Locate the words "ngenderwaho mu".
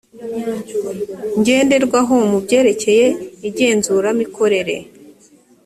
1.39-2.37